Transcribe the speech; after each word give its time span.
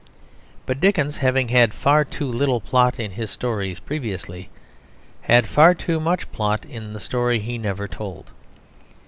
But 0.65 0.79
Dickens, 0.79 1.17
having 1.17 1.49
had 1.49 1.75
far 1.75 2.03
too 2.03 2.25
little 2.25 2.59
plot 2.59 2.99
in 2.99 3.11
his 3.11 3.29
stories 3.29 3.77
previously, 3.77 4.49
had 5.21 5.45
far 5.45 5.75
too 5.75 5.99
much 5.99 6.31
plot 6.31 6.65
in 6.65 6.93
the 6.93 6.99
story 6.99 7.37
he 7.37 7.59
never 7.59 7.87
told. 7.87 8.31